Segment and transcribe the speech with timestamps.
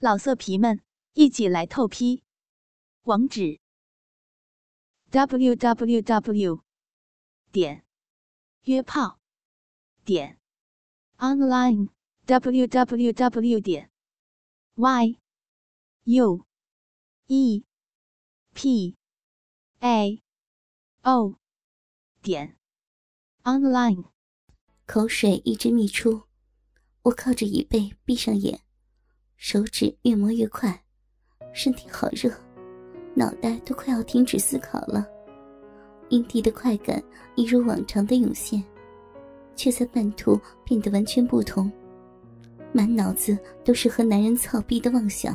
[0.00, 0.80] 老色皮们，
[1.14, 2.22] 一起来透批！
[3.02, 3.58] 网址
[5.10, 6.62] ：w w w
[7.50, 7.84] 点
[8.62, 9.18] 约炮
[10.04, 10.38] 点
[11.16, 11.88] online
[12.26, 13.90] w w w 点
[14.76, 15.18] y
[16.04, 16.46] u
[17.26, 17.64] e
[18.54, 18.96] p
[19.80, 20.22] a
[21.02, 21.40] o
[22.22, 22.56] 点
[23.42, 24.04] online。
[24.86, 26.28] 口水一直泌出，
[27.02, 28.67] 我靠着椅背，闭上眼。
[29.38, 30.76] 手指越磨越快，
[31.52, 32.28] 身体好热，
[33.14, 35.06] 脑袋都快要停止思考了。
[36.08, 37.00] 阴蒂的快感
[37.36, 38.62] 一如往常的涌现，
[39.54, 41.70] 却在半途变得完全不同。
[42.72, 45.34] 满脑子都是和男人操逼的妄想，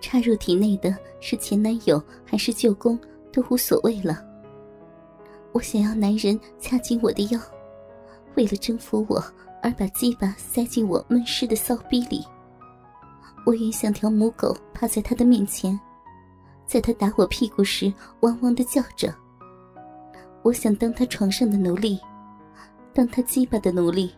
[0.00, 2.96] 插入体内的是前男友还是旧公
[3.32, 4.24] 都无所谓了。
[5.50, 7.40] 我想要男人掐紧我的腰，
[8.36, 9.20] 为了征服我
[9.60, 12.24] 而把鸡巴塞进我闷湿的骚逼里。
[13.46, 15.78] 我愿像条母狗趴在他的面前，
[16.66, 19.14] 在他打我屁股时汪汪的叫着。
[20.42, 21.98] 我想当他床上的奴隶，
[22.92, 24.14] 当他鸡巴的奴隶。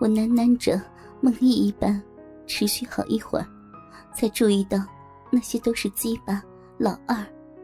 [0.00, 0.80] 我喃喃着，
[1.20, 2.00] 梦呓一般，
[2.46, 3.46] 持续好一会儿，
[4.14, 4.78] 才注意到
[5.30, 6.40] 那些都是鸡巴、
[6.78, 7.16] 老二、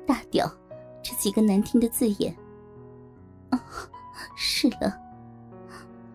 [0.05, 0.51] 大屌
[1.01, 2.37] 这几个难听的字眼。
[3.51, 3.65] 啊，
[4.35, 4.99] 是了，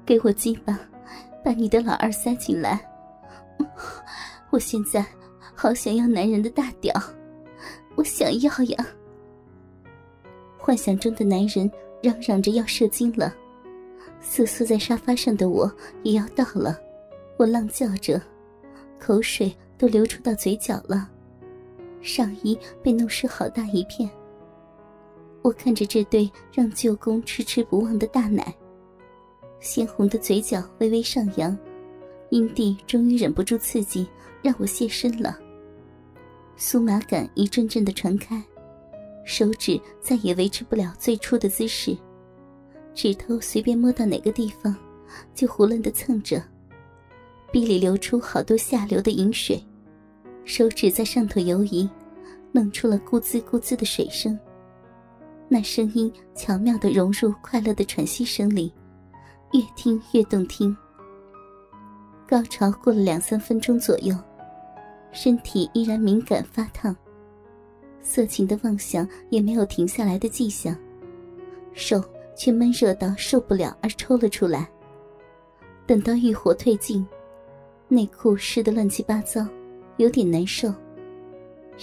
[0.06, 0.78] 给我鸡巴，
[1.44, 2.86] 把你的老二塞进来。
[4.52, 5.06] 我现在
[5.54, 6.94] 好想要男人的大屌，
[7.96, 8.88] 我想要呀！
[10.58, 11.70] 幻想中的男人
[12.02, 13.34] 嚷嚷着要射精了，
[14.20, 15.72] 瑟瑟在沙发上的我
[16.04, 16.78] 也要到了，
[17.38, 18.22] 我浪叫着，
[19.00, 21.10] 口水都流出到嘴角了，
[22.02, 24.10] 上衣被弄湿好大一片。
[25.42, 28.54] 我看着这对让舅公迟迟不忘的大奶，
[29.60, 31.58] 鲜红的嘴角微微上扬，
[32.30, 34.08] 阴蒂终于忍不住刺激。
[34.42, 35.38] 让我现身了，
[36.58, 38.42] 酥麻感一阵阵的传开，
[39.26, 41.94] 手指再也维持不了最初的姿势，
[42.94, 44.74] 指头随便摸到哪个地方，
[45.36, 46.42] 就胡乱的蹭着，
[47.52, 49.62] 鼻里流出好多下流的饮水，
[50.46, 51.90] 手指在上头游移，
[52.54, 54.40] 弄出了咕滋咕滋的水声，
[55.50, 58.72] 那声音巧妙的融入快乐的喘息声里，
[59.52, 60.74] 越听越动听。
[62.30, 64.16] 高潮过了两三分钟左右。
[65.12, 66.96] 身体依然敏感发烫，
[68.04, 70.78] 色情的妄想也没有停下来的迹象，
[71.74, 72.00] 手
[72.38, 74.70] 却闷热到受不了而抽了出来。
[75.88, 77.04] 等到欲火退尽，
[77.88, 79.44] 内裤湿得乱七八糟，
[79.98, 80.72] 有点难受。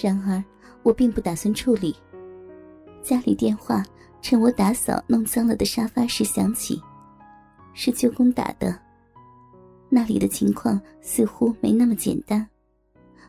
[0.00, 0.40] 然而
[0.84, 1.96] 我并不打算处理。
[3.02, 3.84] 家里电话
[4.22, 6.80] 趁我打扫弄脏了的沙发时响起，
[7.74, 8.85] 是舅公打的。
[9.88, 12.48] 那里的情况似乎没那么简单。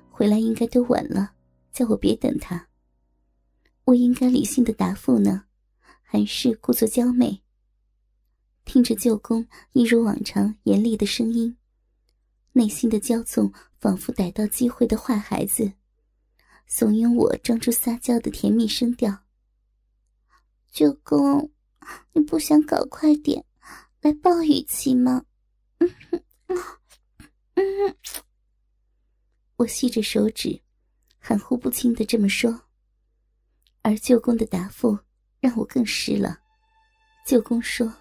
[0.09, 1.33] 回来应该都晚了，
[1.71, 2.67] 叫我别等他。
[3.85, 5.43] 我应该理性的答复呢，
[6.01, 7.41] 还是故作娇媚？
[8.65, 11.55] 听着舅公一如往常严厉的声音，
[12.51, 15.71] 内心的骄纵仿佛逮到机会的坏孩子，
[16.65, 19.23] 怂恿我装出撒娇的甜蜜声调。
[20.71, 21.49] 舅公，
[22.11, 23.45] 你不想搞快点
[24.01, 25.23] 来抱雨琪吗？
[26.47, 26.57] 嗯
[27.55, 27.95] 嗯嗯。
[29.57, 30.61] 我吸着手指，
[31.19, 32.61] 含糊不清的这么说。
[33.81, 34.97] 而舅公的答复
[35.39, 36.39] 让我更湿了。
[37.25, 37.91] 舅公说：“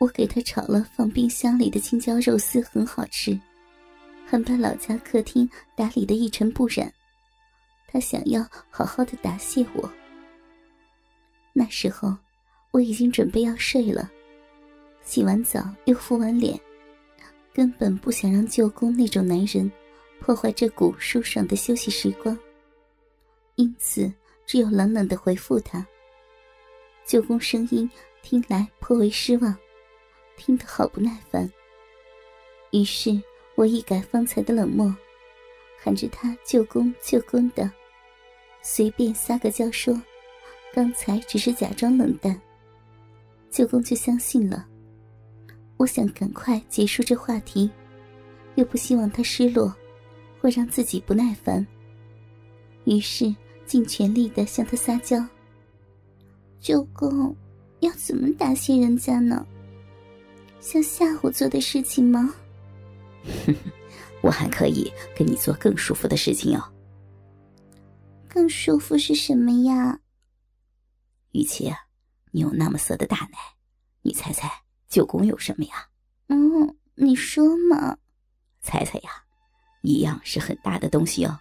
[0.00, 3.38] 我给他炒了放冰箱里的青椒肉丝，很好吃，
[4.26, 6.92] 还把老家客厅打理的一尘不染。
[7.86, 9.92] 他想要好好的答谢我。”
[11.52, 12.16] 那时候
[12.70, 14.10] 我已经准备要睡了，
[15.02, 16.58] 洗完澡又敷完脸，
[17.52, 19.70] 根本不想让舅公那种男人。
[20.20, 22.38] 破坏这股舒爽的休息时光，
[23.54, 24.12] 因此
[24.44, 25.84] 只有冷冷的回复他。
[27.06, 27.90] 舅公声音
[28.22, 29.56] 听来颇为失望，
[30.36, 31.50] 听得好不耐烦。
[32.70, 33.18] 于是
[33.54, 34.94] 我一改方才的冷漠，
[35.82, 37.68] 喊着他舅公舅公的，
[38.60, 39.98] 随便撒个娇说，
[40.74, 42.38] 刚才只是假装冷淡。
[43.50, 44.68] 舅公就相信了。
[45.80, 47.70] 我想赶快结束这话题，
[48.56, 49.74] 又不希望他失落。
[50.38, 51.66] 会让自己不耐烦，
[52.84, 53.34] 于是
[53.66, 55.22] 尽全力的向他撒娇。
[56.60, 57.34] 舅公，
[57.80, 59.46] 要怎么答谢人家呢？
[60.60, 62.34] 像下午做的事情吗？
[64.22, 66.62] 我还可以给你做更舒服的事情哦。
[68.26, 70.00] 更舒服是什么呀？
[71.32, 71.70] 雨琪，
[72.30, 73.38] 你有那么色的大奶，
[74.02, 74.50] 你猜猜
[74.90, 75.86] 舅公有什么呀？
[76.26, 77.96] 嗯，你说嘛。
[78.60, 79.10] 猜猜呀。
[79.82, 81.40] 一样是很大的东西哦。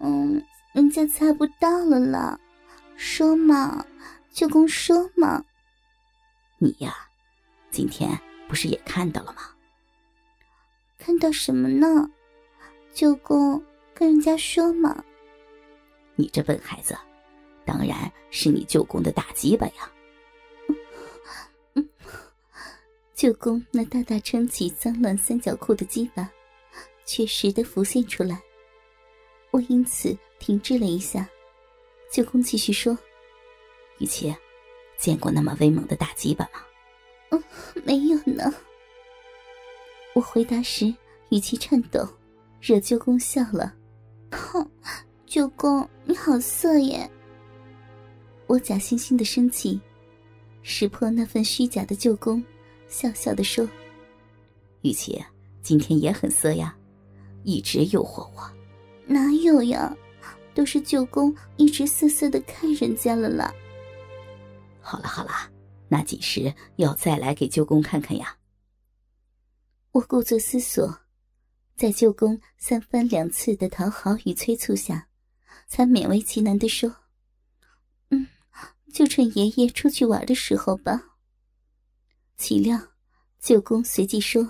[0.00, 2.38] 嗯，人家猜不到了啦，
[2.96, 3.84] 说嘛，
[4.32, 5.44] 舅公说嘛。
[6.56, 6.96] 你呀，
[7.70, 8.18] 今天
[8.48, 9.42] 不是也看到了吗？
[10.96, 12.08] 看到什么呢？
[12.94, 13.62] 舅公
[13.92, 15.04] 跟人家说嘛。
[16.14, 16.96] 你这笨孩子，
[17.66, 19.90] 当然是你舅公的大鸡巴呀！
[23.14, 26.28] 舅公那大大撑起脏乱三角裤的鸡巴，
[27.04, 28.42] 确实的浮现出来。
[29.52, 31.28] 我因此停滞了一下。
[32.10, 32.96] 舅公继续说
[33.98, 34.34] ：“雨琪，
[34.98, 36.60] 见过那么威猛的大鸡巴吗
[37.30, 37.42] ？”“嗯，
[37.84, 38.52] 没有呢。”
[40.14, 40.92] 我回答时
[41.30, 42.06] 语气颤抖，
[42.60, 43.74] 惹舅公笑了。
[44.30, 44.68] “哼。”
[45.26, 47.10] 舅公，你好色耶！
[48.46, 49.80] 我假惺惺的生气，
[50.62, 52.44] 识破那份虚假的舅公，
[52.94, 53.68] 笑笑的说
[54.82, 55.20] ：“玉琪，
[55.62, 56.76] 今天也很色呀，
[57.42, 58.52] 一直诱惑我。”
[59.04, 59.92] 哪有呀？
[60.54, 63.52] 都是舅公一直色色的看人家了啦。
[64.80, 65.32] 好了好了，
[65.88, 68.36] 那几时要再来给舅公看看呀？
[69.90, 71.00] 我故作思索，
[71.74, 75.08] 在舅公三番两次的讨好与催促下。
[75.66, 76.94] 才勉为其难的说
[78.10, 78.28] ：“嗯，
[78.92, 81.02] 就趁爷爷出去玩的时候吧。”
[82.36, 82.78] 岂料
[83.40, 84.48] 舅公随即说：“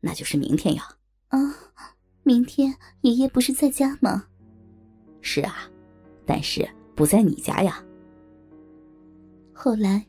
[0.00, 0.88] 那就是明天呀。
[1.28, 1.38] ”“啊，
[2.22, 4.26] 明天爷爷不是在家吗
[5.20, 5.68] ？”“是啊，
[6.24, 7.84] 但是不在你家呀。”
[9.52, 10.04] 后来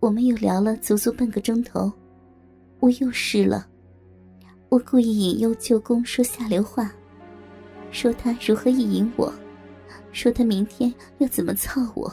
[0.00, 1.92] 我们又聊了足足半个钟头，
[2.80, 3.68] 我又湿了。
[4.68, 6.90] 我故意引诱舅公说下流话，
[7.90, 9.32] 说他如何意淫我。
[10.10, 12.10] 说他明天要怎么操我，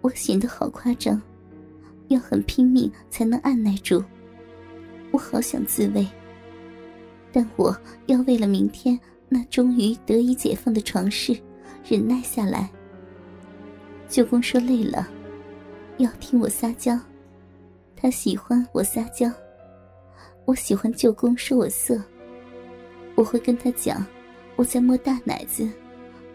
[0.00, 1.20] 我显得好夸张，
[2.08, 4.02] 要很拼命才能按耐住。
[5.10, 6.06] 我好想自慰，
[7.32, 7.76] 但我
[8.06, 11.38] 要为了明天那终于得以解放的床事，
[11.88, 12.68] 忍耐下来。
[14.08, 15.08] 舅公说累了，
[15.98, 16.98] 要听我撒娇，
[17.96, 19.30] 他喜欢我撒娇，
[20.44, 22.02] 我喜欢舅公说我色。
[23.14, 24.06] 我会跟他讲，
[24.56, 25.68] 我在摸大奶子。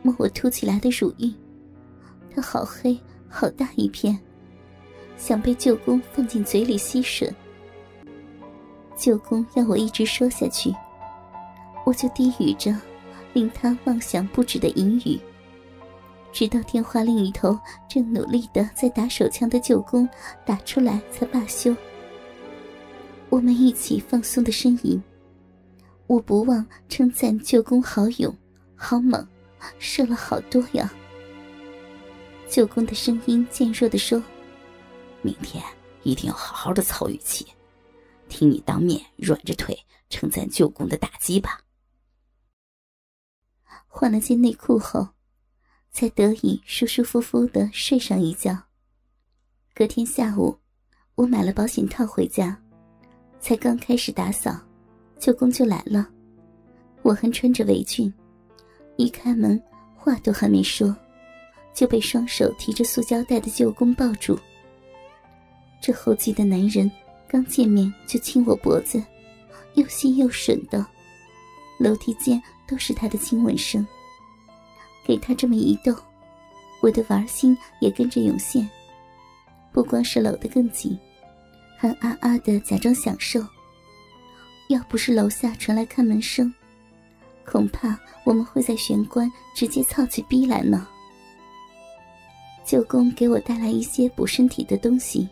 [0.05, 1.33] 摸我凸起来的乳晕，
[2.29, 2.99] 它好黑，
[3.29, 4.19] 好大一片，
[5.23, 7.31] 想被舅公放进嘴里吸吮。
[8.93, 10.69] 舅公要我一直说下去，
[11.85, 12.75] 我就低语着，
[13.31, 15.17] 令他妄想不止的淫语，
[16.33, 20.05] 直到电话另一头正努力的在打手枪的舅公
[20.45, 21.73] 打出来才罢休。
[23.29, 25.01] 我们一起放松的呻吟，
[26.05, 28.35] 我不忘称赞舅公好勇，
[28.75, 29.25] 好猛。
[29.79, 30.91] 射了好多呀！
[32.49, 34.21] 舅公的声音渐弱的说
[35.23, 35.63] ：“明天
[36.03, 37.47] 一定要好好的操雨琪，
[38.29, 39.75] 听你当面软着腿
[40.09, 41.59] 称赞舅公的大鸡巴。”
[43.87, 45.07] 换了件内裤后，
[45.91, 48.57] 才得以舒舒服服的睡上一觉。
[49.73, 50.59] 隔天下午，
[51.15, 52.59] 我买了保险套回家，
[53.39, 54.59] 才刚开始打扫，
[55.19, 56.09] 舅公就来了。
[57.01, 58.13] 我还穿着围裙。
[58.97, 59.61] 一开门，
[59.95, 60.95] 话都还没说，
[61.73, 64.39] 就被双手提着塑胶袋的舅公抱住。
[65.83, 66.89] 这后继的男人
[67.27, 69.03] 刚见面就亲我脖子，
[69.73, 70.85] 又细又吮的，
[71.77, 73.85] 楼梯间都是他的亲吻声。
[75.05, 75.93] 给他这么一逗，
[76.81, 78.67] 我的玩心也跟着涌现，
[79.73, 80.97] 不光是搂得更紧，
[81.77, 83.45] 还啊啊的假装享受。
[84.69, 86.53] 要不是楼下传来开门声。
[87.45, 90.87] 恐怕我们会在玄关直接操起逼来呢。
[92.65, 95.27] 舅公给我带来一些补身体的东西，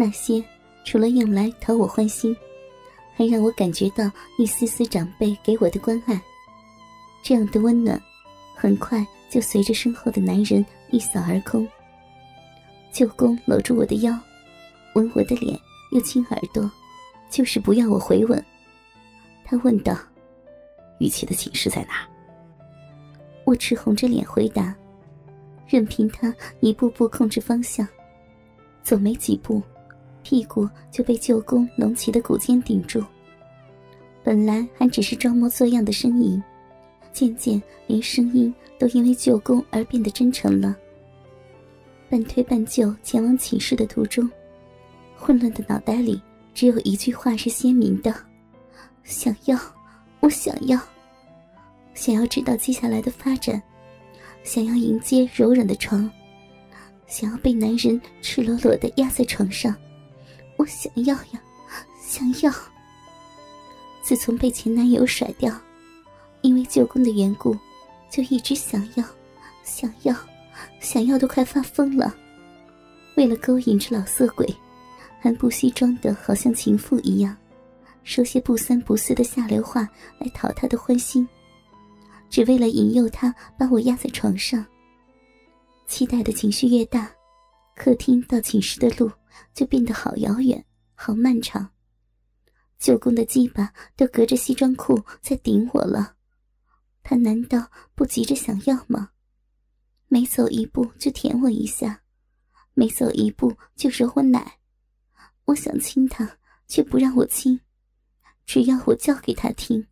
[0.00, 0.42] 那些
[0.82, 2.34] 除了用来讨我欢心，
[3.14, 6.18] 还让我感觉到一丝丝长辈给我的关爱。
[7.22, 8.00] 这样的温暖，
[8.56, 11.68] 很快就随着身后的男人一扫而空。
[12.90, 14.18] 舅公搂住我的腰，
[14.94, 15.54] 吻我的脸，
[15.92, 16.70] 又亲耳朵，
[17.28, 18.42] 就是不要我回吻。
[19.44, 19.94] 他问道。
[20.98, 22.08] 玉琪的寝室在哪？
[23.44, 24.74] 我赤红着脸回答，
[25.66, 27.86] 任凭他一步步控制方向。
[28.82, 29.62] 走没几步，
[30.22, 33.02] 屁股就被舅公隆起的骨尖顶住。
[34.22, 36.42] 本来还只是装模作样的呻吟，
[37.12, 40.76] 渐渐连声音都因为舅公而变得真诚了。
[42.08, 44.28] 半推半就前往寝室的途中，
[45.16, 46.20] 混乱的脑袋里
[46.54, 48.14] 只有一句话是鲜明的：
[49.04, 49.58] 想要。
[50.22, 50.78] 我想要，
[51.94, 53.62] 想要知道接下来的发展，
[54.42, 56.10] 想要迎接柔软的床，
[57.06, 59.74] 想要被男人赤裸裸的压在床上。
[60.60, 61.40] 我想要呀，
[62.02, 62.52] 想要。
[64.02, 65.58] 自从被前男友甩掉，
[66.42, 67.56] 因为舅公的缘故，
[68.10, 69.04] 就一直想要，
[69.64, 70.14] 想要，
[70.78, 72.14] 想要，都快发疯了。
[73.16, 74.46] 为了勾引这老色鬼，
[75.18, 77.34] 还不惜装得好像情妇一样，
[78.04, 79.88] 说些不三不四的下流话
[80.18, 81.26] 来讨他的欢心，
[82.28, 84.62] 只为了引诱他把我压在床上。
[85.86, 87.10] 期待的情绪越大，
[87.74, 89.10] 客厅到寝室的路
[89.52, 91.70] 就变得好遥远、好漫长。
[92.78, 96.16] 舅公的鸡巴都隔着西装裤在顶我了，
[97.02, 99.10] 他难道不急着想要吗？
[100.08, 102.02] 每走一步就舔我一下，
[102.74, 104.58] 每走一步就揉我奶。
[105.44, 107.60] 我想亲他，却不让我亲，
[108.46, 109.86] 只要我叫给他听。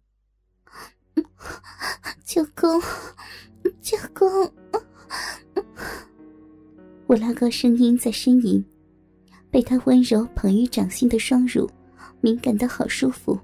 [2.25, 2.81] 舅公，
[3.81, 4.53] 舅公。
[7.07, 8.65] 我拉高声音在呻吟，
[9.51, 11.69] 被他温柔捧于掌心的双乳，
[12.21, 13.39] 敏感的好舒服。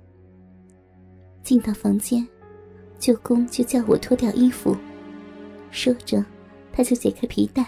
[1.43, 2.27] 进到房间，
[2.99, 4.77] 舅公就叫我脱掉衣服，
[5.71, 6.25] 说着，
[6.73, 7.67] 他就解开皮带。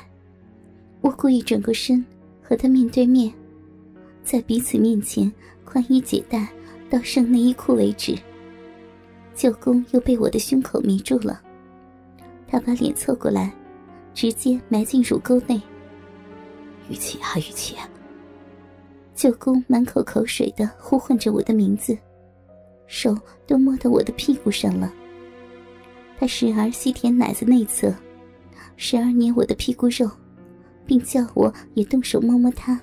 [1.00, 2.04] 我故意转过身，
[2.42, 3.32] 和他面对面，
[4.22, 5.30] 在彼此面前
[5.64, 6.48] 宽衣解带
[6.88, 8.16] 到剩内衣裤为止。
[9.34, 11.40] 舅公又被我的胸口迷住了，
[12.48, 13.52] 他把脸凑过来。
[14.14, 15.60] 直接埋进乳沟内。
[16.88, 17.76] 雨琪啊，雨琪！
[19.16, 21.96] 舅公满口口水的呼唤着我的名字，
[22.86, 24.92] 手都摸到我的屁股上了。
[26.18, 27.92] 他时而吸舔奶子内侧，
[28.76, 30.06] 时而捏我的屁股肉，
[30.84, 32.78] 并叫我也动手摸摸他。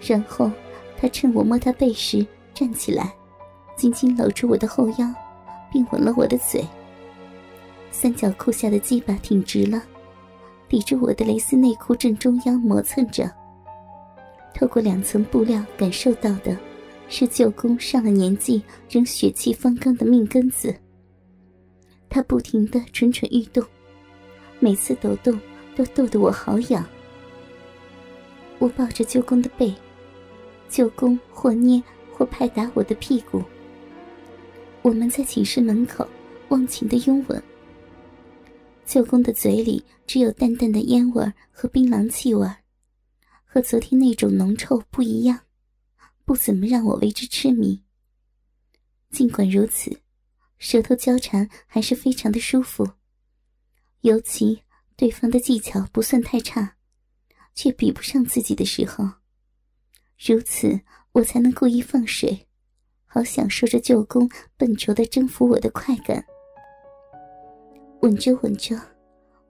[0.00, 0.50] 然后
[0.96, 3.14] 他趁我摸他背时站起来，
[3.76, 5.14] 紧紧搂住我的后腰，
[5.70, 6.66] 并吻了我的嘴。
[7.90, 9.82] 三角裤下的鸡巴挺直了。
[10.66, 13.30] 抵住我的蕾丝内裤正中央磨蹭着，
[14.54, 16.56] 透过两层布料感受到的，
[17.08, 20.74] 是舅公上了年纪仍血气方刚的命根子。
[22.08, 23.62] 他不停的蠢蠢欲动，
[24.60, 25.38] 每次抖动
[25.74, 26.86] 都逗得我好痒。
[28.60, 29.74] 我抱着舅公的背，
[30.68, 31.82] 舅公或捏
[32.12, 33.42] 或拍打我的屁股。
[34.82, 36.06] 我们在寝室门口
[36.50, 37.42] 忘情的拥吻。
[38.86, 42.48] 舅公的嘴里只有淡淡的烟味和槟榔气味，
[43.54, 45.42] 和昨天那种浓臭不一样，
[46.24, 47.84] 不怎么让我为之痴迷。
[49.12, 49.96] 尽管如此，
[50.58, 52.84] 舌头交缠还是非常的舒服，
[54.00, 54.60] 尤其
[54.96, 56.74] 对方的技巧不算太差，
[57.54, 59.08] 却比不上自己的时候，
[60.18, 60.80] 如此
[61.12, 62.48] 我才能故意放水，
[63.06, 66.26] 好享受着舅公笨拙的征服我的快感。
[68.00, 68.76] 吻着吻着，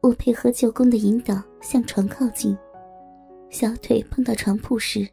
[0.03, 2.55] 我配合舅公的引导向床靠近，
[3.55, 5.09] 小腿碰到床铺时，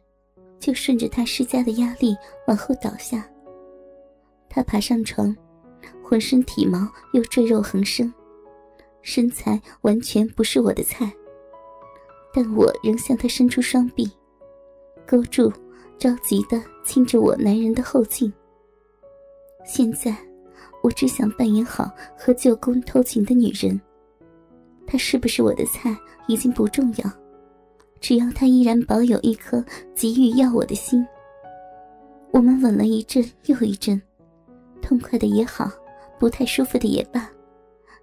[0.58, 2.16] 就顺着他施加的压力
[2.48, 3.24] 往后倒下。
[4.50, 5.32] 他爬上床，
[6.02, 8.12] 浑身体毛又赘肉横生，
[9.00, 11.08] 身材完全不是我的菜，
[12.34, 14.10] 但我仍向他伸出双臂，
[15.06, 15.48] 勾住，
[15.96, 18.30] 着急的亲着我男人的后颈。
[19.64, 20.16] 现在。
[20.82, 23.80] 我只想扮演好和舅公偷情的女人。
[24.84, 25.96] 他是不是我的菜
[26.26, 27.21] 已经不重要，
[28.02, 31.06] 只要他依然保有一颗急于要我的心。
[32.32, 34.00] 我们吻了一阵又一阵，
[34.82, 35.70] 痛快的也好，
[36.18, 37.30] 不太舒服的也罢，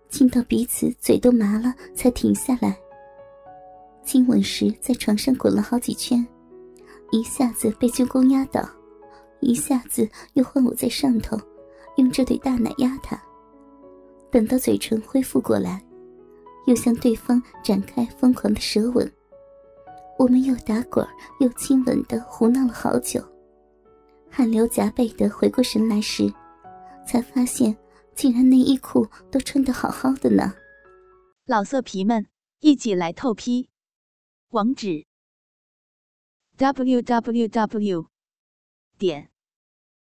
[0.10, 2.79] 亲到彼此嘴都麻了才停下来。
[4.06, 6.25] 亲吻时在床上滚了好几圈，
[7.12, 8.68] 一下子被舅公压倒，
[9.41, 11.38] 一下子又换我在上头。
[11.98, 13.22] 用这对大奶压他，
[14.32, 15.84] 等到嘴唇恢复过来，
[16.68, 19.12] 又向对方展开疯狂的舌吻。
[20.19, 21.07] 我们又打滚
[21.39, 23.23] 又亲吻的胡闹了好久，
[24.29, 26.29] 汗流浃背的回过神来时，
[27.07, 27.77] 才发现
[28.13, 30.53] 竟然内衣裤都穿得好好的呢。
[31.45, 32.27] 老色皮们，
[32.59, 33.69] 一起来透批，
[34.49, 35.05] 网址
[36.57, 38.07] ：w w w.
[38.97, 39.31] 点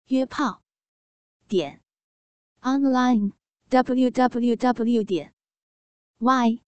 [0.07, 0.63] 约炮
[1.47, 1.83] 点。
[2.63, 3.33] online
[3.69, 5.35] www 点
[6.19, 6.63] y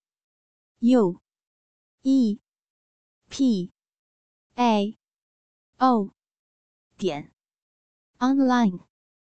[0.80, 1.20] u
[2.02, 2.40] e
[3.28, 3.70] p
[4.56, 4.96] a
[5.78, 6.10] o
[6.96, 7.30] 点
[8.18, 8.87] online。